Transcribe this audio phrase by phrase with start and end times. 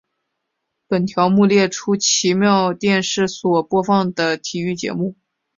[0.87, 5.13] 本条目列出奇妙电视所播放的体育节目。